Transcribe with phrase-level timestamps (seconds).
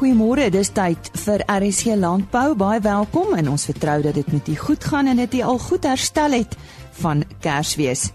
[0.00, 2.54] Goeiemôre, dis tyd vir RSC Landbou.
[2.56, 5.58] Baie welkom en ons vertrou dat dit met u goed gaan en dat u al
[5.60, 6.56] goed herstel het
[7.02, 8.06] van Kersfees.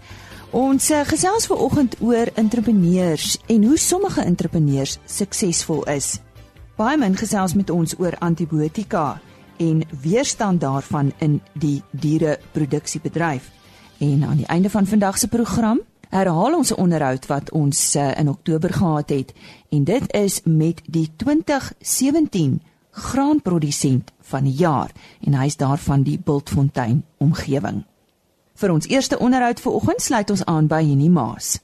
[0.50, 6.16] Ons uh, gesels ver oggend oor entrepreneurs en hoe sommige entrepreneurs suksesvol is.
[6.74, 9.20] Baie min gesels met ons oor antibiotika
[9.62, 13.46] en weerstand daarvan in die diereproduksiebedryf.
[14.02, 18.28] En aan die einde van vandag se program herhaal ons onderhoud wat ons uh, in
[18.28, 19.32] Oktober gehad het
[19.70, 24.90] en dit is met die 2017 graanprodusent van die jaar
[25.20, 27.84] en hy's daarvan die Bultfontein omgewing.
[28.56, 31.58] Vir ons eerste onderhoud vanoggend sluit ons aan by Jenny Maas.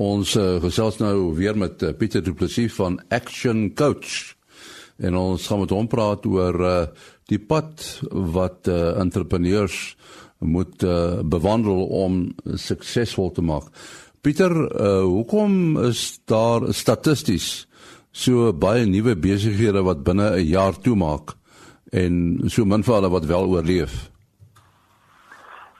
[0.00, 4.32] Ons uh, gesels nou weer met uh, Pieter Du Plessis van Action Coach.
[4.96, 6.76] En ons gaan met hom praat oor uh,
[7.28, 9.96] die pad wat uh, entrepreneurs
[10.40, 13.68] moet uh, bewandel om suksesvol te maak.
[14.20, 17.66] Pieter, uh, hoekom is daar statisties
[18.10, 21.36] so baie nuwe besighede wat binne 'n jaar toemaak
[21.92, 24.10] en so min vir hulle wat wel oorleef?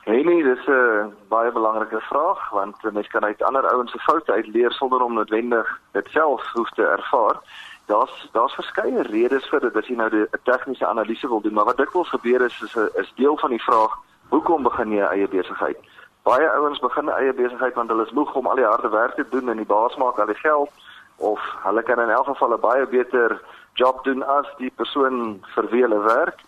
[0.07, 4.73] Nee, dis 'n baie belangrike vraag want mens kan uit ander ouens se foute uitleer
[4.73, 7.37] sonder om noodwendig dit self hoef te ervaar.
[7.87, 11.65] Daar's daar's verskeie redes vir dit as jy nou 'n tegniese analise wil doen, maar
[11.65, 13.99] wat dikwels gebeur is is 'n is deel van die vraag
[14.31, 15.79] Hoekom begin jy 'n eie besigheid?
[16.23, 19.15] Baie ouens begin 'n eie besigheid want hulle is moeg om al die harde werk
[19.15, 20.71] te doen en die baas maak al die geld
[21.17, 23.41] of hulle kan in elk geval 'n baie beter
[23.75, 26.39] job doen as die persoon vir wie hulle werk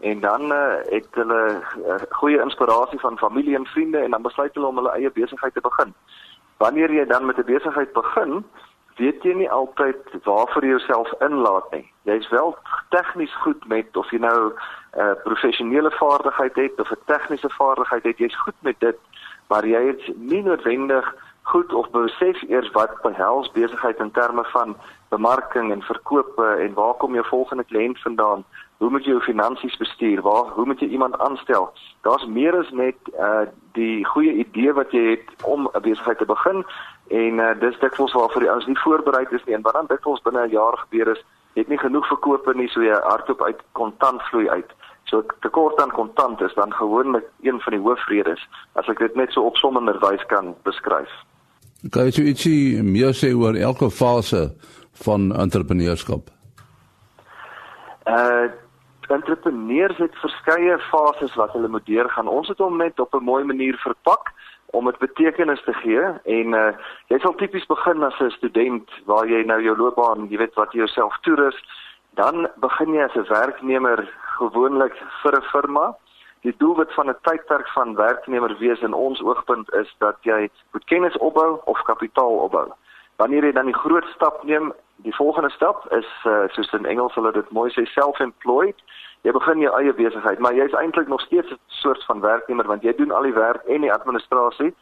[0.00, 4.54] en dan uh, het hulle uh, goeie inspirasie van familie en vriende en dan besluit
[4.54, 5.94] hulle om hulle eie besigheid te begin.
[6.56, 8.44] Wanneer jy dan met 'n besigheid begin,
[9.00, 11.86] weet jy nie altyd waarvoor jy jouself inlaat nie.
[12.08, 12.54] Jy's wel
[12.94, 18.04] tegnies goed met of jy nou 'n uh, professionele vaardigheid het of 'n tegniese vaardigheid
[18.04, 18.98] het, jy's goed met dit,
[19.48, 24.76] maar jy het nie noodwendig goed of besef eers wat behels besigheid in terme van
[25.08, 28.44] bemarking en verkope en waar kom jou volgende kliënt vandaan?
[28.76, 30.22] Hoe moet jy jou finansies bestuur?
[30.22, 31.72] Waar hoe moet jy iemand aanstel?
[32.06, 36.26] Daar's meer as net uh die goeie idee wat jy het om 'n besigheid te
[36.26, 36.64] begin
[37.10, 40.22] en uh, dis dikwels waarvoor die ouens nie voorberei is nie en wat dan dikwels
[40.22, 41.22] binne 'n jaar gebeur is,
[41.58, 44.70] het nie genoeg verkope nie so jy hardop uit kontant vloei uit.
[45.10, 49.32] So tekort aan kontant is dan gewoonlik een van die hoofredes as ek dit net
[49.32, 51.10] so opsommender wys kan beskryf.
[51.90, 54.54] Kan jy ietsie meer sê oor elke fase
[55.04, 56.30] van entrepreneurskap?
[58.06, 58.50] Uh
[59.10, 62.28] entrepreneurs het verskeie fases wat hulle moet deurgaan.
[62.28, 64.32] Ons het hom net op 'n mooi manier verpak
[64.70, 66.72] om dit betekenis te gee en uh,
[67.06, 70.72] jy sal tipies begin as 'n student waar jy nou jou loopbaan, jy weet wat
[70.72, 71.58] jy jouself toerus,
[72.14, 75.96] dan begin jy as 'n werknemer gewoonlik vir 'n firma.
[76.42, 80.84] Die doelwit van 'n tydperk van werknemer wees in ons oogpunt is dat jy moet
[80.84, 82.72] kennis opbou of kapitaal opbou.
[83.16, 84.72] Wanneer jy dan die groot stap neem,
[85.02, 88.76] die volgende stap is uh, soos in Engels hulle dit mooi sê self-employed
[89.22, 92.82] jy begin jou eie besigheid, maar jy's eintlik nog steeds 'n soort van werknemer want
[92.82, 94.74] jy doen al die werk en die administrasie.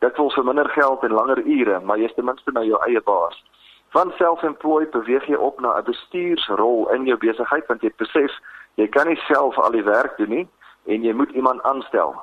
[0.00, 3.00] Dit wil vir minder geld en langer ure, maar jy's ten minste nou jou eie
[3.00, 3.44] baas.
[3.88, 8.32] Van self-employed beweeg jy op na 'n bestuursrol in jou besigheid want jy besef
[8.74, 10.48] jy kan nie self al die werk doen nie
[10.86, 12.14] en jy moet iemand aanstel.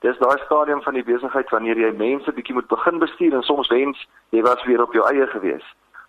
[0.00, 3.68] Dis daai stadium van die besigheid wanneer jy mense bietjie moet begin bestuur en soms
[3.68, 5.64] wens jy was weer op jou eie gewees.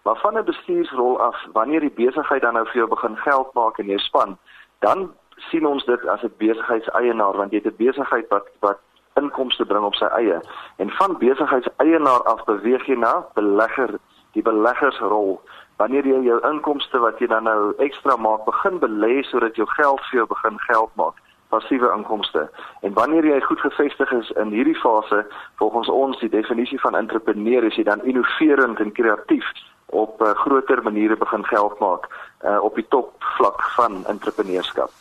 [0.08, 3.78] Maar van 'n bestuursrol af, wanneer die besigheid dan nou vir jou begin geld maak
[3.78, 4.38] in jou span,
[4.80, 8.80] dan sien ons dit as 'n besigheidseienaar want jy het 'n besigheid wat wat
[9.14, 10.40] inkomste bring op sy eie.
[10.76, 14.00] En van besigheidseienaar af beweeg jy na belegger
[14.32, 15.42] die beleggersrol.
[15.78, 20.02] Wanneer jy jou inkomste wat jy dan nou ekstra maak begin belê sodat jou geld
[20.02, 21.16] vir jou begin geld maak
[21.50, 22.50] passiewe inkomste.
[22.82, 25.26] En wanneer jy goed gevestig is in hierdie fase
[25.56, 29.54] volgens ons die definisie van entrepreneur is jy dan innoverend en kreatief
[29.90, 32.08] op uh, groter maniere begin geld maak
[32.44, 34.92] uh, op die top vlak van entrepreneurskap.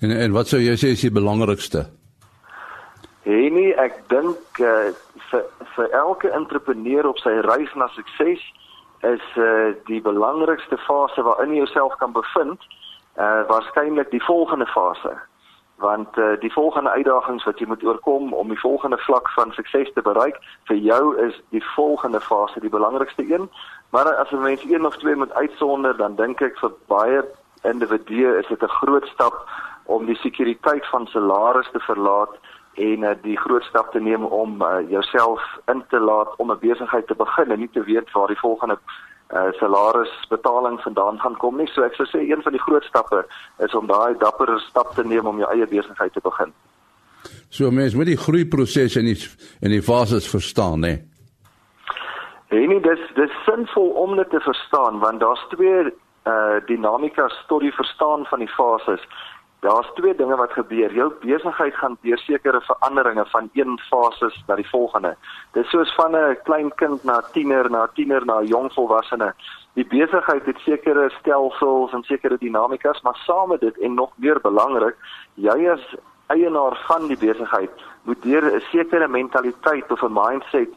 [0.00, 1.86] En en wat sou jy sê is die belangrikste?
[3.22, 4.90] Hey nee, ek dink uh,
[5.30, 5.44] vir
[5.76, 8.42] vir elke entrepreneur op sy reis na sukses
[9.06, 12.60] is uh, die belangrikste fase waarin jy jouself kan bevind,
[13.16, 15.16] uh, waarskynlik die volgende fase
[15.82, 19.90] want uh, die volgende uitdagings wat jy moet oorkom om die volgende vlak van sukses
[19.94, 20.38] te bereik
[20.70, 23.50] vir jou is die volgende fase die belangrikste een.
[23.90, 27.24] Maar as 'n mens een of twee moet uitsonder, dan dink ek vir baie
[27.62, 29.36] individue is dit 'n groot stap
[29.84, 32.34] om die sekuriteit van salaris te verlaat
[32.74, 36.58] en uh, die groot stap te neem om uh, jouself in te laat om 'n
[36.58, 38.78] besigheid te begin en nie te weet waar die volgende
[39.32, 41.68] uh, salarisbetaling vandaan gaan kom nie.
[41.72, 43.24] So ek sou sê een van die groot stappe
[43.64, 46.52] is om daai dapper stap te neem om jou eie besigheid te begin.
[47.48, 49.18] So mens moet die groeiproses en die
[49.60, 50.94] en die fases verstaan, né?
[50.96, 51.08] Nee?
[52.52, 55.92] En nie dis dis sinvol om dit te verstaan want daar's twee
[56.32, 59.00] uh dinamikas tot die verstaan van die fases.
[59.62, 60.92] Daar's twee dinge wat gebeur.
[60.94, 65.16] Jou besigheid gaan deur sekere veranderinge van een fase na die volgende.
[65.52, 69.34] Dit is soos van 'n klein kind na tiener, na tiener na jong volwassene.
[69.72, 74.40] Die besigheid het sekere stelsels en sekere dinamikas, maar saam met dit en nog meer
[74.40, 74.96] belangrik,
[75.34, 75.94] jy as
[76.26, 77.70] eienaar van die besigheid
[78.02, 80.74] moet deur 'n sekere mentaliteit of 'n mindset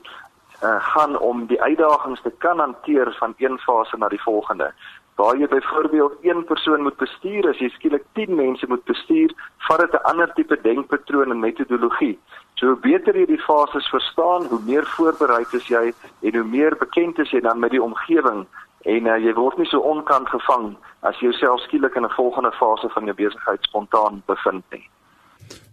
[0.64, 4.74] uh, gaan om die uitdagings te kan hanteer van een fase na die volgende.
[5.16, 9.32] Waar jy byvoorbeeld een persoon moet bestuur, as jy skielik 10 mense moet bestuur,
[9.68, 12.20] vat dit 'n ander tipe denkpatroon en metodologie.
[12.56, 16.76] So hoe beter jy die fases verstaan, hoe meer voorbereid is jy en hoe meer
[16.80, 18.46] bekend is jy dan met die omgewing
[18.86, 22.52] en uh, jy word nie so onkant gevang as jy jouself skielik in 'n volgende
[22.52, 24.90] fase van jou besigheid spontaan bevind nie.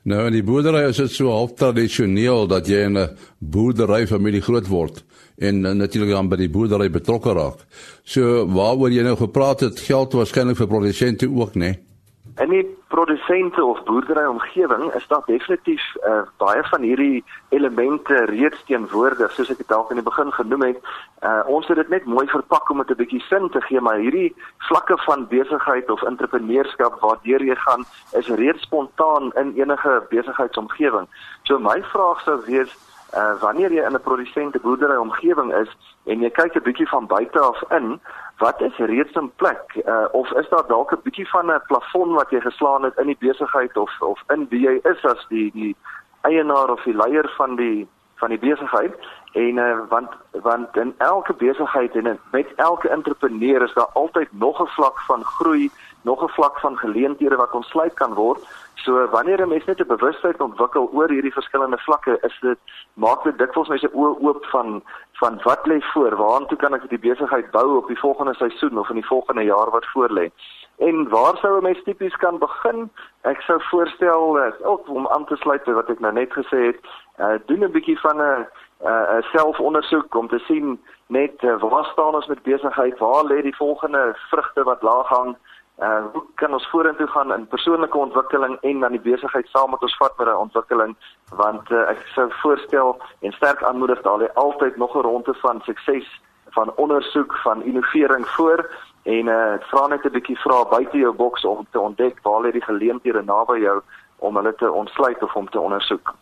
[0.02, 3.08] Nou in die boerdery is dit so half tradisioneel dat jy in 'n
[3.38, 5.04] boerdery familie groot word
[5.38, 7.62] en uh, natuurlik dan by die boerdery betrokke raak.
[8.04, 11.60] So waaroor jy nou gepraat het, geld waarskynlik vir produsente ook, né?
[11.60, 11.92] Nee?
[12.40, 18.62] In die produsente of boerdery omgewing is daar definitief uh, baie van hierdie elemente reeds
[18.64, 20.79] teenwoordig soos ek dit dalk in die begin genoem het.
[21.20, 24.00] Uh, ons het dit net mooi verpak om dit 'n bietjie sin te gee, maar
[24.00, 24.32] hierdie
[24.69, 27.84] vlakke van besigheid of entrepreneurskap waardeur jy gaan
[28.17, 31.06] is reeds spontaan in enige besigheidsomgewing.
[31.43, 32.73] So my vraag sou wees
[33.14, 35.69] uh, wanneer jy in 'n produsente boerdery omgewing is
[36.05, 38.00] en jy kyk 'n bietjie van buite af in,
[38.38, 39.82] wat is reeds in plek?
[39.87, 43.06] Uh, of is daar dalk 'n bietjie van 'n plafon wat jy geslaan het in
[43.06, 45.76] die besigheid of of in wie jy is as die die
[46.20, 48.94] eienaar of die leier van die van die besigheid?
[49.32, 54.61] En uh, want want in elke besigheid en met elke entrepreneur is daar altyd nog
[54.62, 55.70] 'n vlak van groei,
[56.02, 58.43] nog 'n vlak van geleenthede wat ontsluit kan word.
[58.75, 62.58] So wanneer 'n mens net 'n bewustheid ontwikkel oor hierdie verskillende vlakke, is dit
[62.94, 64.82] maak dit dikwels mense oë oop van
[65.12, 68.88] van wat lê voor, waartoe kan ek die besigheid bou op die volgende seisoen of
[68.88, 70.31] in die volgende jaar wat voorlê.
[70.78, 72.90] En waar sou 'n mens tipies kan begin?
[73.20, 76.58] Ek sou voorstel uh, ook om aan te sluit by wat ek nou net gesê
[76.70, 76.81] het,
[77.19, 78.46] uh, doen 'n bietjie van 'n
[78.84, 83.56] uh, selfondersoek om te sien net uh, waar staan ons met besigheid, waar lê die
[83.56, 85.37] volgende vrugte wat laag hang?
[85.81, 89.83] Uh, hoe kan ons vorentoe gaan in persoonlike ontwikkeling en dan die besigheid saam met
[89.83, 90.97] ons vat met 'n ontwikkeling
[91.37, 95.61] want uh, ek sou voorstel en sterk aanmoedig daar lê altyd nog 'n ronde van
[95.65, 96.21] sukses
[96.51, 98.71] van ondersoek van innovering voor
[99.03, 102.53] en uh, vra net 'n bietjie vra buite jou boks om te ontdek waar lê
[102.53, 103.81] die geleenthede naby jou
[104.19, 106.15] om hulle te ontsluit of om te ondersoek.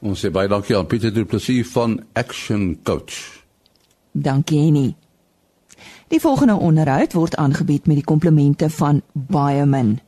[0.00, 3.44] Ons sê baie dankie aan Pieter Du Plessis van Action Coach.
[4.12, 5.05] Dankie nie.
[6.06, 9.98] Die volgende onderhoud word aangebied met die komplemente van Biomin.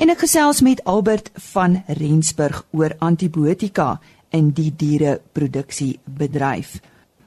[0.00, 4.00] En ek gesels met Albert van Rensburg oor antibiotika
[4.32, 6.80] in die diereproduksiebedryf.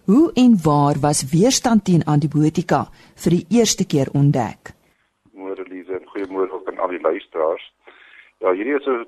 [0.10, 2.90] Hoe en waar was weerstand teen antibiotika
[3.26, 4.74] vir die eerste keer ontdek?
[5.38, 7.66] Môre Lize, goeiemôre ook aan al die luisteraars.
[8.42, 9.06] Ja, hierdie is 'n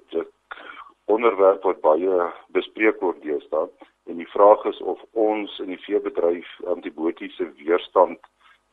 [1.05, 3.67] onderwerp wat baie bespreek word deesdae
[4.05, 8.19] en die vraag is of ons in die veebedryf antibiotiese weerstand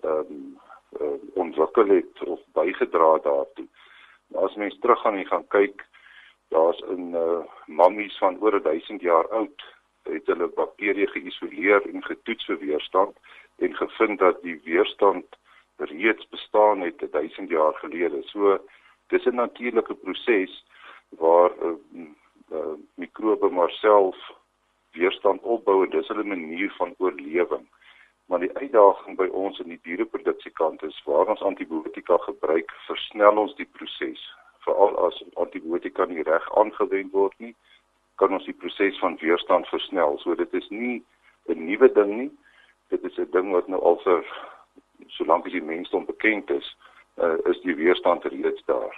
[0.03, 0.61] ehm um,
[1.01, 3.69] uh, ontwikkel het of bygedra daartoe.
[4.27, 5.87] Maar as mens teruggaan en gaan kyk,
[6.49, 9.65] daar's in uh mammies van oor 1000 jaar oud
[10.03, 13.17] het hulle bakterieë geïsoleer en getoets vir weerstand
[13.65, 15.39] en gevind dat die weerstand
[15.77, 18.23] reeds bestaan het 1000 jaar gelede.
[18.23, 18.59] So
[19.07, 20.65] dis 'n natuurlike proses
[21.09, 21.77] waar uh,
[22.53, 24.17] uh mikrobe maar self
[24.93, 27.67] weerstand opbou en dis hulle manier van oorlewing.
[28.33, 33.53] Maar die uitdaging by ons in die diereproduksiekant is waar ons antibiotika gebruik, versnel ons
[33.59, 34.23] die proses.
[34.65, 37.53] Veral as antibiotika nie reg aangewend word nie,
[38.17, 40.17] kan ons die proses van weerstand versnel.
[40.25, 41.05] So dit is nie
[41.53, 42.31] 'n nuwe ding nie.
[42.89, 44.25] Dit is 'n ding wat nou al vir
[45.09, 46.77] solank as die mensdom bekend is,
[47.21, 48.97] uh, is die weerstand reeds daar.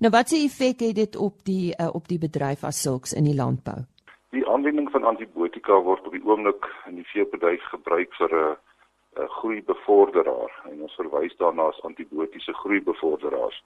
[0.00, 3.24] Nou wat se effek het dit op die uh, op die bedryf as sulks in
[3.24, 3.86] die landbou?
[4.36, 10.52] Die aanwending van antibiotika word op die oomblik in die veebedryf gebruik vir 'n groeibevorderaar
[10.70, 13.62] en ons verwys daarna as antibiotiese groeibevorderaars.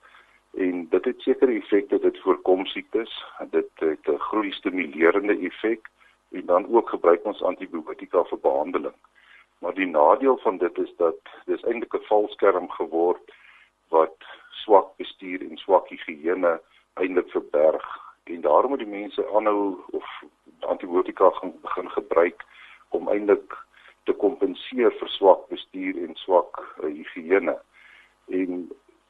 [0.65, 3.11] En dit het sekere effekte, dit voorkom siektes,
[3.49, 5.89] dit het 'n groei stimulerende effek
[6.31, 8.97] en dan ook gebruik ons antibiotika vir behandeling.
[9.59, 13.35] Maar die nadeel van dit is dat dis eintlik 'n valskerm geword
[13.89, 14.17] wat
[14.63, 16.61] swak bestuur en swak higiëne
[16.93, 20.20] eintlik verberg en daarom moet die mense aanhou of
[20.73, 22.45] antibiotika gaan begin gebruik
[22.97, 23.57] om eintlik
[24.09, 27.57] te kompenseer vir swak bestuur en swak uh, higiëne.
[28.39, 28.63] En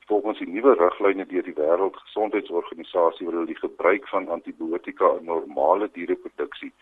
[0.09, 5.87] volgens die nuwe riglyne deur die Wêreldgesondheidsorganisasie wil hulle die gebruik van antibiotika in normale
[5.95, 6.73] diereproduksie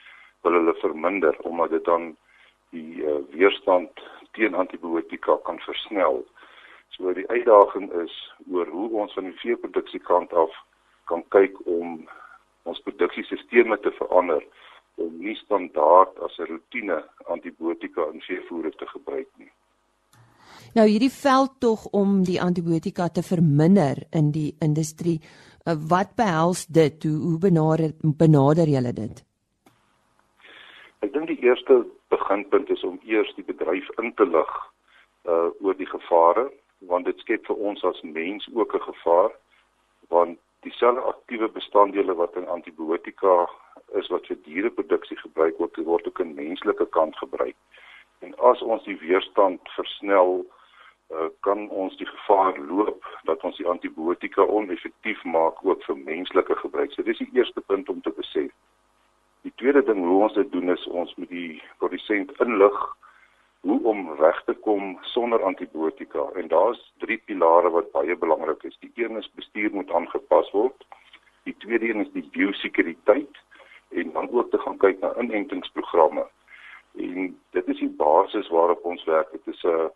[0.42, 2.16] wil hulle verminder omdat dit dan
[2.76, 4.02] die uh, weerstand
[4.38, 6.24] teen antibiotika kan versnel.
[6.96, 8.16] So die uitdaging is
[8.52, 10.56] oor hoe ons van die veeproduksie kant af
[11.12, 12.02] kan kyk om
[12.70, 14.44] ons produksiesisteme te verander
[15.06, 17.04] om nie standaard as 'n rotine
[17.36, 19.52] antibiotika in veevoere te gebruik nie.
[20.78, 25.20] Nou hierdie veldtog om die antibiotika te verminder in die industrie,
[25.66, 27.04] eh, wat behels dit?
[27.04, 29.24] Hoe, hoe benader benader julle dit?
[31.00, 34.52] Ek dink die eerste beginpunt is om eers die bedryf in te lig
[35.26, 36.50] uh oor die gevare
[36.92, 39.32] want dit skep vir ons as mens ook 'n gevaar
[40.10, 43.50] want dieselfde aktiewe bestanddele wat in antibiotika
[43.94, 47.56] is wat vir diereproduksie gebruik word, word ook in menslike kant gebruik.
[48.20, 50.44] En as ons die weerstand versnel,
[51.10, 56.56] uh, kan ons die gevaar loop dat ons die antibiotika oneffektief maak ook vir menslike
[56.62, 56.92] gebruik.
[56.94, 58.52] So dis die eerste punt om te besef.
[59.48, 62.80] Die tweede ding hoe ons dit doen is ons moet die produsent inlig
[63.68, 68.78] hoe om reg te kom sonder antibiotika en daar's drie pilare wat baie belangrik is.
[68.80, 70.86] Die een is bestuur moet aangepas word.
[71.44, 73.40] Die tweede een is die biosekuriteit
[73.90, 76.26] en dan ook te gaan kyk na inentingsprogramme.
[76.96, 79.32] En dit is die basis waarop ons werk.
[79.32, 79.92] Dit is 'n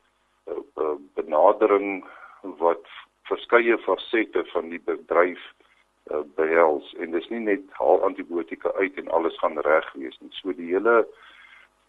[1.14, 2.06] benadering
[2.42, 2.86] wat
[3.24, 5.42] verskeie fasette van die bedryf
[6.12, 10.32] uh, behels en dis nie net haal antibiotika uit en alles gaan reg wees nie.
[10.32, 11.08] So die hele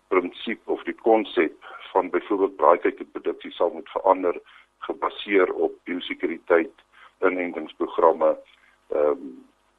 [0.08, 1.56] prinsip of die konsep
[1.92, 4.38] van byvoorbeeld braaitydproduksie sal moet verander
[4.86, 6.86] gebaseer op biosekuriteit,
[7.20, 8.36] inentingsprogramme
[8.92, 9.34] ehm um,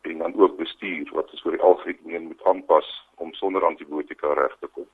[0.05, 4.57] en dan ook bestuur wat ons vir die algemeen moet aanpas om sonder antibiotika reg
[4.59, 4.87] te kom.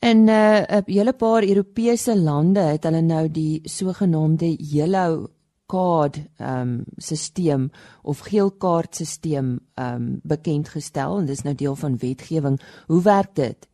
[0.00, 5.26] En uh 'n hele paar Europese lande het hulle nou die sogenaamde yellow
[5.66, 7.68] card ehm um, stelsel
[8.02, 12.60] of geel kaart stelsel ehm um, bekend gestel en dis nou deel van wetgewing.
[12.86, 13.68] Hoe werk dit?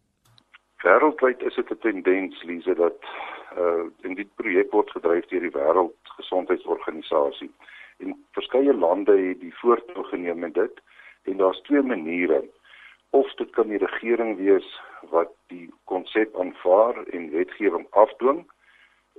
[0.83, 3.01] Wêreldwyd is dit 'n tendens Lize dat
[3.57, 7.51] uh in die projek word gedryf deur die Wêreldgesondheidsorganisasie.
[8.03, 10.83] En verskeie lande het die voortog geneem met dit
[11.23, 12.43] en daar's twee maniere.
[13.11, 14.69] Of dit kan die regering wees
[15.11, 18.43] wat die konsep aanvaar en wetgewing afdwing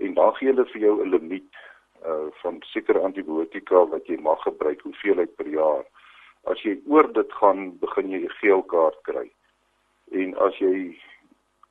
[0.04, 1.62] en dan gee hulle vir jou 'n limiet
[2.06, 5.86] uh van sekere antibiotika wat jy mag gebruik hoeveelheid per jaar.
[6.44, 9.32] As jy oor dit gaan, begin jy 'n geel kaart kry.
[10.12, 11.00] En as jy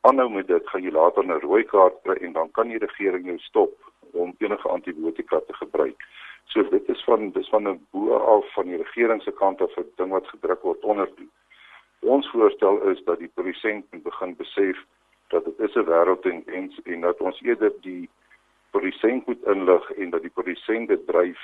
[0.00, 3.26] aanhou met dit, gaan jy later 'n rooi kaart kry en dan kan die regering
[3.26, 3.72] jou stop
[4.12, 6.02] om enige antibiotika te gebruik.
[6.44, 9.76] So dit is van dis van 'n bo af van die regering se kant af
[9.76, 11.28] 'n ding wat gedruk word onder toe.
[12.00, 14.78] Ons voorstel is dat die produsent begin besef
[15.28, 18.08] dat dit is 'n wêreldtendens en dat ons eerder die
[18.70, 21.40] produsent moet inlig en dat die produsent dit dryf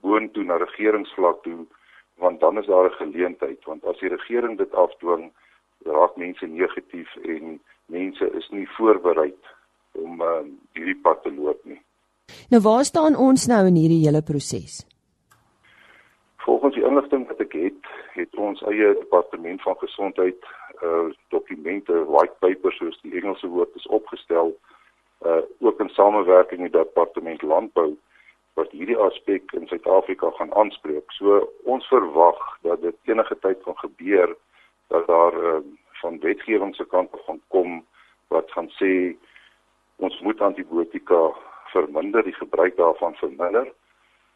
[0.00, 1.66] boontoe na regeringsvlak toe
[2.14, 5.32] want dan is daar 'n geleentheid want as die regering dit afdwing
[5.84, 9.34] raak mense negatief en mense is nie voorberei
[9.92, 11.80] om uh, hierdie pad te loop nie.
[12.50, 14.80] Nou waar staan ons nou in hierdie hele proses?
[16.44, 20.50] Volgens die inligting wat ek het, het ons eie departement van gesondheid
[20.82, 24.54] uh dokumente, white papers soos die Engelse woord is opgestel
[25.26, 27.90] uh ook in samewerking met die departement landbou
[28.58, 31.12] wat hierdie aspek in Suid-Afrika gaan aanspreek.
[31.16, 34.34] So ons verwag dat dit enige tyd gaan gebeur
[34.90, 35.60] dat daar uh,
[36.00, 37.84] van wetgewing se kant af gaan kom
[38.34, 39.14] wat gaan sê
[39.96, 41.30] ons moet antibiotika
[41.72, 43.72] verminder, die gebruik daarvan verminder.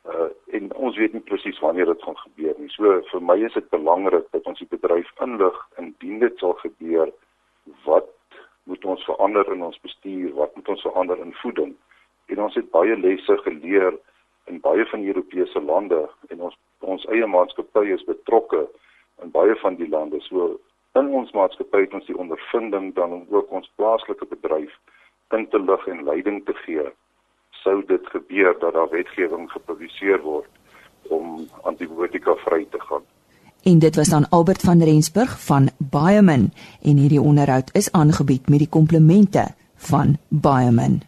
[0.05, 2.69] Uh en ons weet nie presies wanneer dit gaan gebeur nie.
[2.77, 7.13] So vir my is dit belangrik dat ons die bedryf inlig indien dit sal gebeur
[7.85, 8.11] wat
[8.69, 11.73] moet ons verander in ons bestuur, wat moet ons verander in voeding?
[12.27, 13.97] En ons het baie lesse geleer
[14.53, 18.67] in baie van die Europese lande en ons ons eie maatskappy is betrokke
[19.25, 20.21] in baie van die lande.
[20.29, 20.59] So
[21.01, 24.77] in ons maatskappy het ons die ondervinding dan om ook ons plaaslike bedryf
[25.33, 26.85] in te lig en leiding te gee
[27.65, 30.51] sou dit gebeur dat daar wetgewing gepubliseer word
[31.09, 33.05] om antibiotika vry te gaan.
[33.65, 36.53] En dit was dan Albert van Rensburg van Biomin
[36.83, 41.03] en hierdie onderhoud is aangebied met die komplemente van Biomin.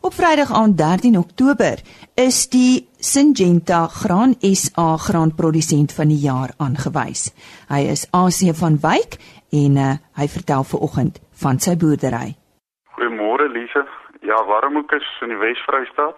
[0.00, 1.82] Op Vrydag aand 13 Oktober
[2.14, 7.32] is die Syngenta Graan SA graanprodusent van die jaar aangewys.
[7.68, 9.18] Hy is AC van Wyk
[9.50, 12.36] en uh, hy vertel ver oggend van sy boerdery.
[14.26, 16.16] Ja, Warmhoek is in die Wes-Vrystaat.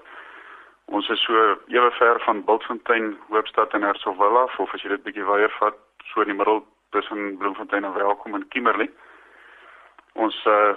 [0.85, 5.03] Ons is so ewe ver van Bultfontein, Hoopstad en Hertsgwil af of as jy dit
[5.05, 5.77] bietjie weier vat,
[6.09, 6.63] so in die middel
[6.97, 8.89] tussen Bloemfontein en Welkom en Kimberley.
[10.25, 10.73] Ons uh,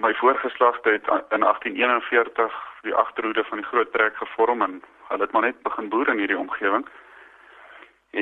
[0.00, 4.78] my voorgeslagte het in 1841 die agterhoede van die groot trek gevorm en
[5.10, 6.86] hulle het maar net begin boer in hierdie omgewing.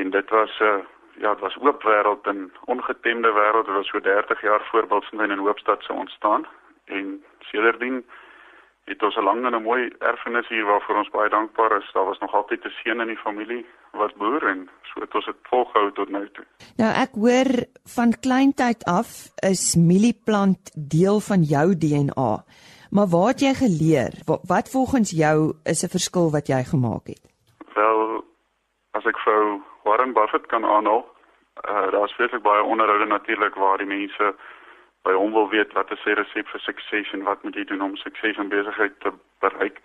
[0.00, 0.80] En dit was 'n uh, eh,
[1.22, 3.70] ja, dit was oop wêreld en ongetemde wêreld.
[3.70, 6.46] Dit was so 30 jaar voor Bultfontein en Hoopstad se ontstaan
[6.84, 8.04] en sedertdien
[8.84, 11.90] het ons 'n lang en 'n mooi erfenis hier waarvoor ons baie dankbaar is.
[11.92, 15.24] Daar was nog altyd 'n seun in die familie wat boer en so het ons
[15.24, 16.44] dit volgehou tot nou toe.
[16.76, 17.50] Nou ek hoor
[17.96, 22.44] van kleintyd af is mielieplant deel van jou DNA.
[22.90, 24.12] Maar waar het jy geleer?
[24.26, 27.22] Wat, wat volgens jou is 'n verskil wat jy gemaak het?
[27.74, 28.24] Wel,
[28.90, 31.04] as ek vir Warren Buffett kan aanhaal,
[31.68, 34.34] uh, daar's baie baie onderhoude natuurlik waar die mense
[35.02, 37.82] by hom wil weet wat is sy resep vir sukses en wat moet jy doen
[37.82, 39.80] om sukses in besigheid te bereik.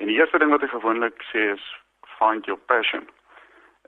[0.00, 1.64] En die eerste ding wat hy gewoonlik sê is
[2.18, 3.08] find your passion.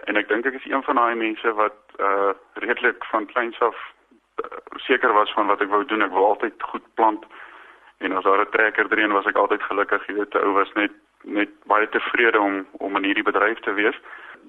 [0.09, 2.33] En ek dink ek is een van daai mense wat uh
[2.65, 3.79] redelik van kleins af
[4.43, 6.03] uh, seker was van wat ek wou doen.
[6.03, 7.25] Ek wou altyd goed plant.
[8.03, 10.07] En as daar 'n trekker drein was ek altyd gelukkig.
[10.07, 10.93] Jy weet, ou was net
[11.23, 13.99] net baie tevrede om om in hierdie bedryf te wees.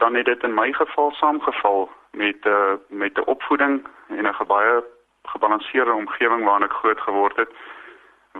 [0.01, 4.83] Dan het dit in my geval saamgeval met uh met 'n opvoeding en 'n baie
[5.24, 7.51] gebalanseerde omgewing waarin ek groot geword het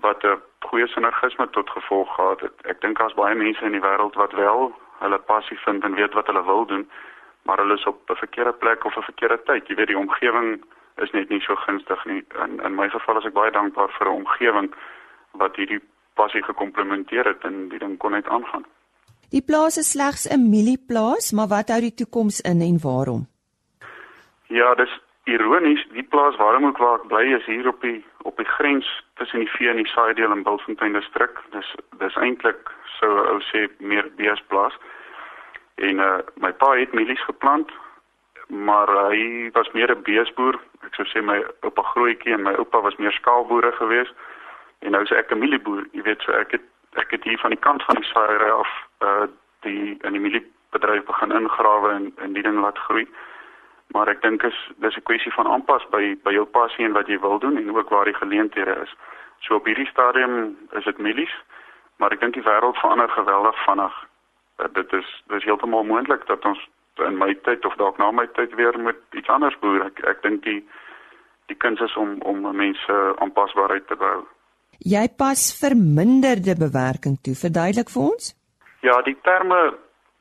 [0.02, 2.54] wat 'n goeie sinergisme tot gevolg gehad het.
[2.66, 6.14] Ek dink daar's baie mense in die wêreld wat wel hulle passie vind en weet
[6.14, 6.90] wat hulle wil doen,
[7.42, 9.68] maar hulle is op 'n verkeerde plek of 'n verkeerde tyd.
[9.68, 10.64] Jy weet die omgewing
[10.96, 12.24] is net nie so gunstig nie.
[12.46, 14.74] In in my geval is ek baie dankbaar vir 'n omgewing
[15.32, 15.82] wat hierdie
[16.14, 18.66] passie gekomplementeer het en die ding kon net aangaan.
[19.30, 23.28] Die plaas is slegs 'n mielieplaas, maar wat hou die toekoms in en waarom?
[24.48, 28.38] Ja, dis ironies, die plaas waarom ek waar ek bly is hier op die op
[28.40, 28.88] die grens
[29.20, 31.40] tussen die Vee en die Saaideel in Bultfontein distrik.
[31.56, 31.70] Dis
[32.02, 34.76] dis eintlik so ou sê meer beesplaas.
[35.76, 37.72] En uh my pa het mielies geplant,
[38.48, 40.60] maar hy was meer 'n beesboer.
[40.84, 44.14] Ek sou sê my oupa grootjie en my oupa was meer skaalboere geweest.
[44.80, 45.88] En nou is ek 'n mielieboer.
[45.92, 46.66] Jy weet so ek het
[46.96, 49.28] ek het hier van die kant van die saaiery af uh
[49.62, 53.08] die in die mieliebedryf begin ingrawe en en die ding laat groei
[53.94, 57.08] maar ek dink is dis 'n kwessie van aanpas by by jou passie en wat
[57.08, 58.96] jy wil doen en ook waar die geleenthede is.
[59.40, 61.36] So op hierdie stadium is dit milies,
[61.98, 63.96] maar ek dink die wêreld verander geweldig vinnig.
[64.60, 68.28] Uh, dit is dis heeltemal moontlik dat ons in my tyd of dalk na my
[68.38, 69.86] tyd weer met iets anders boer.
[69.86, 70.62] Ek ek dink die
[71.46, 74.24] die kuns is om om mense aanpasbaarheid te bou.
[74.80, 77.36] Jy pas verminderde bewerking toe.
[77.36, 78.34] Verduidelik vir ons?
[78.82, 79.78] Ja, die terme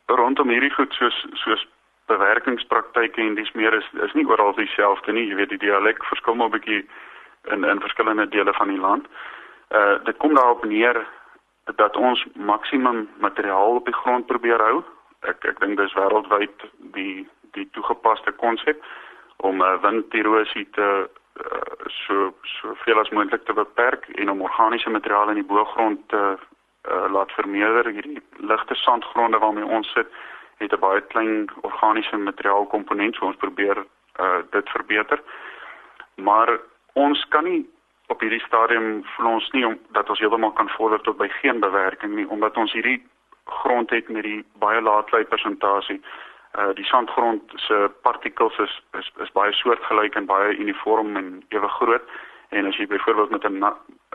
[0.06, 1.66] rondom hierdie goed soos soos
[2.12, 5.26] bewerkingspraktyke en dis meer is is nie oral dieselfde nie.
[5.28, 6.82] Jy weet die dialek verskil maar 'n bietjie
[7.54, 9.06] in in verskillende dele van die land.
[9.70, 11.06] Uh dit kom daarop neer
[11.64, 14.82] dat ons maksimum materiaal op die grond probeer hou.
[15.20, 18.84] Ek ek dink dis wêreldwyd die die toegepaste konsep
[19.36, 24.90] om uh, winderosie te uh, so so veel as moontlik te beperk en om organiese
[24.90, 28.22] materiaal in die bo-grond te uh, laat vermeerder hierdie
[28.52, 30.08] ligte sandgronde waarmee ons sit
[30.62, 33.76] het 'n baie klein organiese materiaal komponent so ons probeer
[34.20, 35.22] uh dit verbeter.
[36.14, 36.58] Maar
[36.92, 37.70] ons kan nie
[38.06, 41.60] op hierdie stadium voel ons nie om dat ons heeltemal kan vorder tot by geen
[41.60, 43.00] bewerking nie omdat ons hierdie
[43.44, 46.00] grond het met die baie laatklei persentasie.
[46.58, 51.68] Uh die sandgrond se partikels is, is is baie soortgelyk en baie uniform en ewe
[51.68, 52.02] groot
[52.48, 53.64] en as jy byvoorbeeld met 'n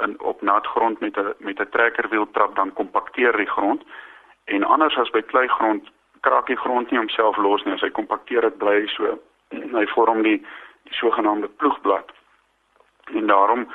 [0.04, 3.84] in op nat grond met 'n met 'n trekkerwiel trap dan kompakteer die grond
[4.46, 5.90] en anders as by kleigrond
[6.28, 7.74] kraak die grond nie homself los nie.
[7.78, 9.18] As hy kompakteer dit bly so
[9.52, 10.40] hy vorm die
[10.88, 12.12] die sogenaamde ploegblad.
[13.20, 13.68] En daarom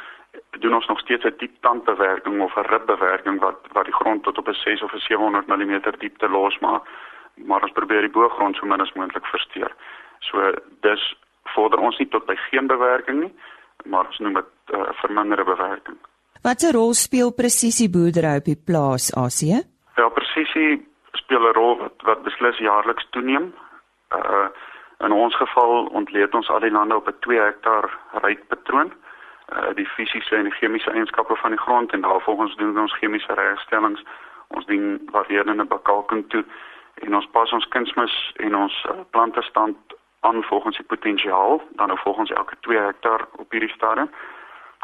[0.65, 4.39] doen ons nog steeds 'n diep tandbewerking of 'n ribbewerking wat wat die grond tot
[4.39, 6.83] op 'n 6 of 'n 700 mm diepte losmaak.
[7.35, 9.73] Maar ons probeer die boergrond so min as moontlik versteur.
[10.19, 13.35] So dis vorder ons nie tot by geen bewerking nie,
[13.85, 15.97] maar ons noem dit 'n uh, verminderde bewerking.
[16.43, 19.63] Watter rol speel presisieboerdery op die plaas, Asie?
[19.97, 20.92] Ja, presisie
[21.33, 23.55] speel 'n rol wat wat beslis jaarliks toeneem.
[24.17, 24.49] Uh
[24.99, 28.93] in ons geval ontleed ons al die lande op 'n 2 hektaar rykpatroon.
[29.53, 33.33] Uh die fisiese en die chemiese eienskappe van die grond en daarvolgens doen ons chemiese
[33.33, 34.03] regstellings.
[34.49, 36.45] Ons dien varierende bekalking toe
[36.95, 39.77] en ons pas ons kunsmis en ons uh, plante stand
[40.21, 44.11] aan volgens die potensiaal dan nou volgens elke 2 hektaar op hierdie stadium.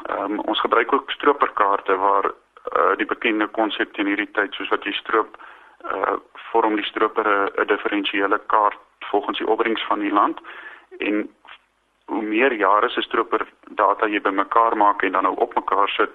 [0.07, 4.69] Ehm um, ons gebruik ook stroperkaarte waar uh, die bekende konsep in hierdie tyd soos
[4.69, 5.37] wat jy stroop
[5.85, 6.17] uh
[6.51, 10.41] vorm die stroper 'n diferensiële kaart volgens die opbrengs van die land
[10.99, 11.35] en
[12.05, 16.11] hoe meer jare se stroper data jy bymekaar maak en dan nou op mekaar sit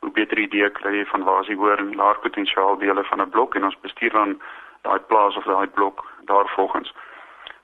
[0.00, 3.20] hoe beter idee kry jy van waar is die hoër en laer potensiaal dele van
[3.20, 4.40] 'n blok en ons bestuur dan
[4.82, 6.94] daai plaas of daai blok daarvolgens.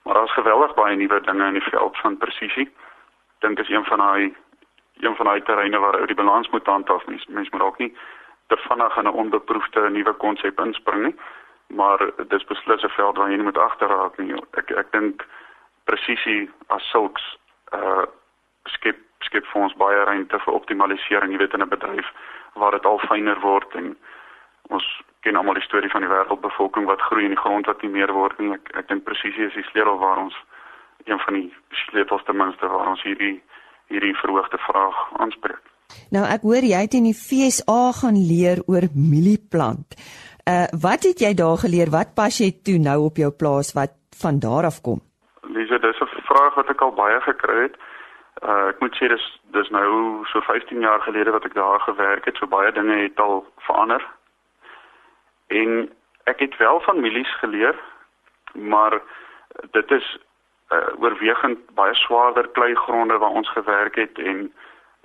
[0.02, 2.72] Maar daar's geweldig baie nuwe dinge in die veld van presisie
[3.38, 4.34] dink is een van daai
[5.00, 7.06] een van daai terreine waar ou die balans moet handhaaf.
[7.06, 7.96] Mens mens moet ook nie
[8.46, 11.16] te vinnig in 'n onbeproefde nuwe konsep inspring nie
[11.66, 11.98] maar
[12.28, 14.34] dis beslis 'n veld waar jy nie moet agterraak nie.
[14.52, 15.26] Ek ek dink
[15.84, 17.24] presisie as sulks
[17.72, 18.06] uh
[18.64, 22.12] skep skep vir ons baie ruimte vir optimalisering, jy weet in 'n bedryf
[22.54, 23.96] waar dit al fyner word en
[24.68, 27.90] ons ken almal die storie van die wêreldbevolking wat groei en die grond wat nie
[27.90, 28.52] meer word nie.
[28.52, 30.36] Ek ek dink presisie is die sleutel waar ons
[31.04, 33.42] een van die sleutels ten minste waar ons hierdie
[33.92, 35.64] hierdie verhoogde vraag aanspreek.
[36.14, 39.96] Nou ek hoor jy het in die FSA gaan leer oor mielieplant.
[40.44, 41.88] Uh wat het jy daar geleer?
[41.90, 45.00] Wat pas jy toe nou op jou plaas wat van daar af kom?
[45.40, 47.76] Lise, dis 'n vraag wat ek al baie gekry het.
[48.42, 52.24] Uh ek moet sê dis dis nou so 15 jaar gelede wat ek daar gewerk
[52.24, 52.36] het.
[52.36, 54.06] So baie dinge het al verander.
[55.46, 55.90] En
[56.24, 57.76] ek het wel van mielies geleer,
[58.52, 59.00] maar
[59.70, 60.18] dit is
[60.72, 64.52] uh, oorwegend baie swaarder kleigronde waar ons gewerk het en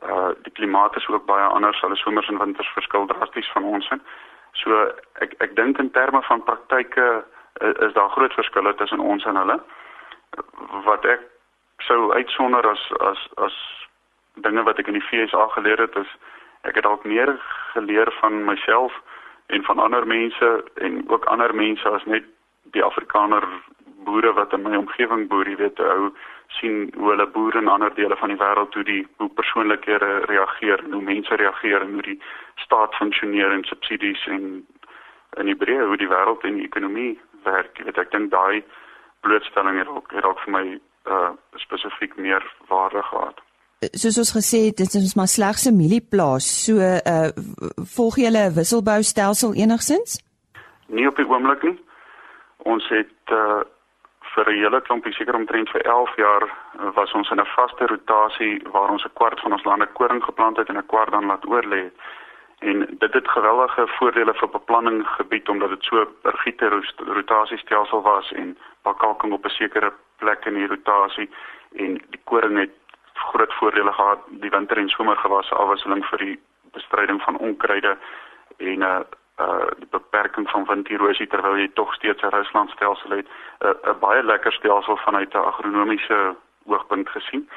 [0.04, 1.82] uh die klimaat is ook baie anders.
[1.82, 4.02] Hulle somers en winters verskil drasties van ons in.
[4.54, 4.92] So
[5.24, 7.08] ek ek dink in terme van praktyke
[7.62, 9.60] uh, is daar groot verskille tussen ons en hulle.
[10.86, 11.22] Wat ek
[11.88, 13.56] sou uitsonder as as as
[14.34, 16.12] dinge wat ek in die FSA geleer het is
[16.68, 17.32] ek het dalk meer
[17.74, 18.94] geleer van myself
[19.48, 22.26] en van ander mense en ook ander mense as net
[22.76, 23.46] die Afrikaner
[24.10, 26.12] boere wat in my omgewing boer, jy weet, hou
[26.58, 30.84] sien hoe hulle boere in ander dele van die wêreld hoe die hoe persoonlikhede reageer,
[30.92, 32.20] hoe mense reageer en hoe die
[32.66, 34.46] staat funksioneer en subsidies en
[35.38, 37.78] in die breë hoe die wêreld en die ekonomie werk.
[37.78, 38.64] Jy weet, ek dink daai
[39.26, 40.66] blootstelling het ook het ook vir my
[41.10, 41.30] uh
[41.62, 43.38] spesifiek meer waarde gehad.
[43.96, 46.48] Soos ons gesê het, dit is maar slegs 'n mielieplaas.
[46.66, 47.30] So uh
[47.96, 50.20] volg jy 'n wisselboustelsel enigsins?
[50.88, 51.78] Nie op die oomblik nie.
[52.58, 53.62] Ons het uh
[54.40, 57.86] vir 'n hele klompie seker omtrent vir 11 jaar uh, was ons in 'n vaste
[57.86, 61.26] rotasie waar ons 'n kwart van ons lande koring geplant het en 'n kwart dan
[61.26, 61.92] laat oorlê.
[62.60, 68.32] En dit het geweldige voordele vir beplanning gebied omdat dit so 'n rigiede rotasiestelsel was
[68.32, 71.30] en bakalking op 'n sekere plek in die rotasie
[71.76, 72.76] en die koring het
[73.14, 76.40] groot voordele gehad die winter en somergewasse afwisseling vir die
[76.72, 77.98] bestryding van onkruide
[78.58, 79.00] en 'n uh,
[79.40, 83.94] uh die beperking van windierosie terwyl jy tog steeds 'n Rusland stelsel het 'n uh,
[83.94, 87.50] 'n baie lekker stelsel vanuit 'n agronomiese oogpunt gesien.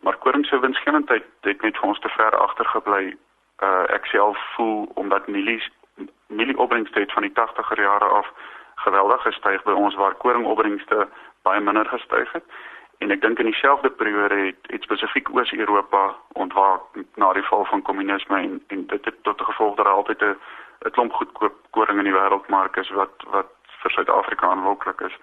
[0.00, 3.16] Maar koring se winsgewendheid het net vir ons te ver agtergebly.
[3.62, 5.70] Uh ek self voel omdat mielies
[6.26, 8.32] mielieopbrengste van die 80er jare af
[8.74, 11.08] geweldig gestyg by ons waar koringopbrengste
[11.42, 12.44] baie minder gestyg het.
[12.98, 16.82] En ek dink in dieselfde periode het, het spesifiek Oos-Europa ontwaak
[17.14, 20.36] na die val van kommunisme en, en dit het tot gevolg dat daar altyd 'n
[20.84, 23.50] 'n klomp goedkoop koring in die wêreldmark is wat wat
[23.82, 25.16] vir Suid-Afrika aanloklik is.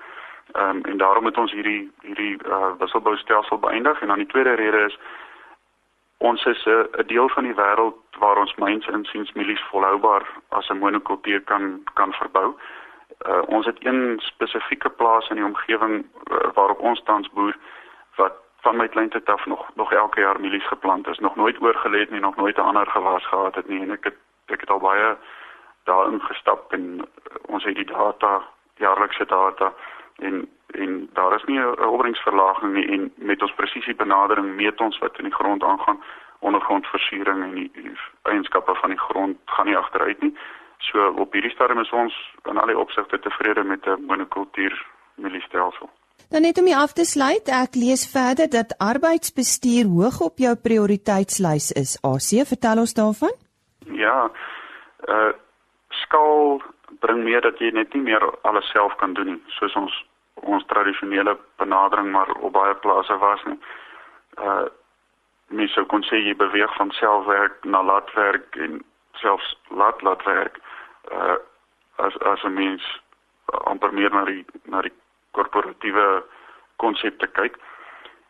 [0.52, 4.54] Ehm um, en daarom het ons hierdie hierdie uh, wisselboustelsel beëindig en dan die tweede
[4.54, 5.00] rede is
[6.18, 10.70] ons is 'n uh, deel van die wêreld waar ons myns insiens mielies volhoubaar as
[10.70, 12.56] 'n monokultuur kan kan verbou.
[13.28, 17.56] Uh, ons het een spesifieke plaas in die omgewing uh, waarop ons tans boer
[18.16, 22.00] wat van my kleintyd af nog nog elke jaar mielies geplant is, nog nooit oorgelê
[22.00, 24.18] het nie, nog nooit 'n ander gewas gehad het nie en ek het
[24.48, 25.18] ek het al baie
[25.90, 26.86] daarin gestap en
[27.56, 28.32] ons het die data
[28.86, 29.74] jaarlikse data
[30.28, 30.48] en
[30.80, 35.18] en daar is nie 'n opbrengsverlaging nie en met ons presisie benadering meet ons wat
[35.18, 36.04] in die grond aangaan
[36.40, 40.38] ondergrondversuuring en die, die eienskappe van die grond gaan nie agteruit nie.
[40.78, 42.16] So op hierdie stadium is ons
[42.50, 45.90] in al die opsigte tevrede met 'n monokultuur mieliestelsel.
[46.30, 50.56] Dan net om jy af te sluit, ek lees verder dat arbeidsbestuur hoog op jou
[50.56, 51.98] prioriteitslys is.
[52.02, 53.36] AC, vertel ons daarvan?
[53.92, 54.32] Ja.
[55.08, 55.32] Uh
[55.90, 56.62] skaal
[57.00, 60.06] bring meer dat jy net nie meer alles self kan doen nie, soos ons
[60.40, 63.60] ons tradisionele benadering maar op baie plase was nie.
[64.38, 64.68] Uh
[65.50, 68.84] mens sou kon sê jy beweeg van selfwerk na laatwerk en
[69.18, 70.60] selfs laat laatwerk
[71.12, 71.38] uh
[71.98, 72.86] as as 'n mens
[73.46, 74.94] amper meer na die na die
[75.32, 76.24] korporatiewe
[76.76, 77.58] konsepte kyk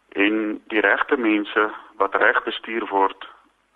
[0.10, 3.28] en die regte mense wat reg bestuur word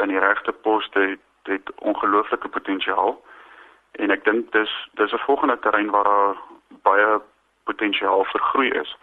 [0.03, 3.21] in die regte poste het, het ongelooflike potensiaal
[4.01, 6.35] en ek dink dis dis 'n volgende terrein waar daar
[6.81, 7.21] baie
[7.63, 8.95] potensiaal vir groei is.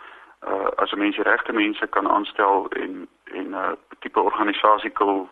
[0.46, 4.90] Uh as 'n mens die regte mense kan aanstel en en 'n uh, tipe organisasie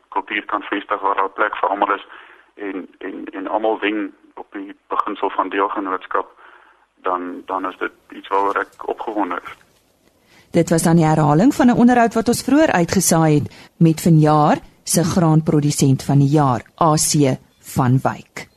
[0.08, 2.06] kultuur kan vestig waar daar plek vir almal is
[2.54, 6.28] en en en almal wen op die beginsel van deelgenootskap
[7.02, 9.56] dan dan is dit iets waaroor ek opgewonde is.
[10.50, 14.56] Dit was dan die herhaling van 'n onderhoud wat ons vroeër uitgesaai het met vanjaar
[14.84, 18.47] se graanprodusent van die jaar AC van Wyk.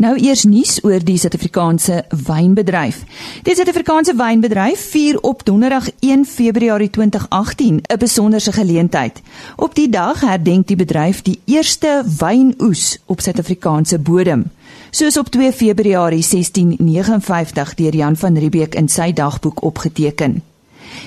[0.00, 3.02] Nou eers nuus oor die Suid-Afrikaanse wynbedryf.
[3.44, 9.20] Die Suid-Afrikaanse wynbedryf vier op Donderdag 1 Februarie 2018 'n besonderse geleentheid.
[9.56, 14.50] Op die dag herdenk die bedryf die eerste wynoes op Suid-Afrikaanse bodem.
[14.90, 20.42] Soos op 2 Februarie 1659 deur Jan van Riebeeck in sy dagboek opgeteken.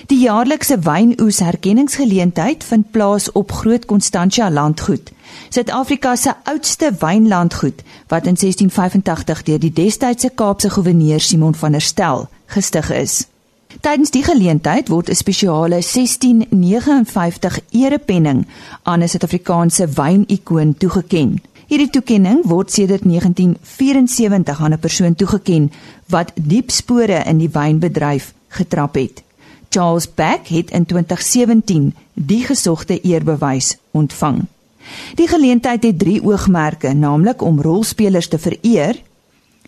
[0.07, 5.11] Die jaarlikse wynoes herkenningsgeleentheid vind plaas op Groot Constantia landgoed.
[5.49, 11.81] Suid-Afrika se oudste wynlandgoed wat in 1685 deur die destydse Kaapse goewerneur Simon van der
[11.81, 13.27] Stel gestig is.
[13.81, 18.45] Tydens die geleentheid word 'n spesiale 1659 erepenning
[18.83, 21.41] aan 'n Suid-Afrikaanse wynikoon toegekend.
[21.67, 25.73] Hierdie toekenning word sedert 1974 aan 'n persoon toegekend
[26.07, 29.23] wat diep spore in die wynbedryf getrap het.
[29.73, 34.45] Charles Beck het in 2017 die gesogte eerbewys ontvang.
[35.15, 39.01] Die geleentheid het drie oogmerke, naamlik om rolspelers te vereer,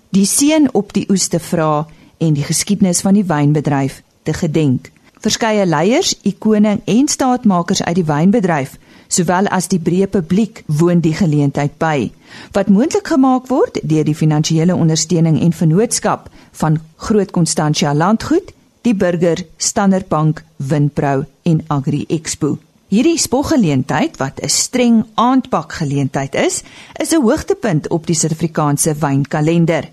[0.10, 1.88] die seën op die oes te vra
[2.18, 4.92] en die geskiedenis van die wynbedryf te gedenk.
[5.26, 8.76] Verskeie leiers, ikone en staatmakers uit die wynbedryf,
[9.08, 12.12] sowel as die breë publiek, woon die geleentheid by,
[12.54, 16.30] wat moontlik gemaak word deur die finansiële ondersteuning en vennootskap
[16.62, 18.54] van Groot Constantia Landgoed,
[18.86, 22.58] die Burger, Standard Bank, Windbrou en Agri Expo.
[22.94, 26.62] Hierdie spoggeleentheid wat 'n streng aandpak geleentheid is,
[27.02, 29.90] is 'n hoogtepunt op die Suid-Afrikaanse wynkalender.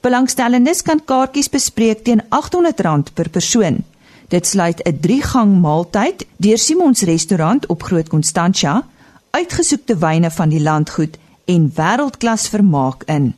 [0.00, 3.84] Belangstellendes kan kaartjies bespreek teen R800 per persoon.
[4.28, 8.86] Dit sluit 'n 3-gang maaltyd deur Simons restaurant op Groot Constantia,
[9.30, 13.34] uitgesoekte wyne van die landgoed en wêreldklas vermaak in.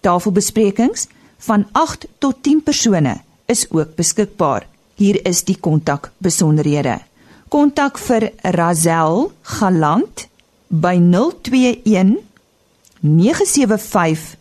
[0.00, 1.06] Tafelbesprekings
[1.38, 4.66] van 8 tot 10 persone is ook beskikbaar.
[4.94, 6.98] Hier is die kontak besonderhede.
[7.48, 10.28] Kontak vir Razel Galant
[10.68, 12.18] by 021
[13.00, 14.36] 975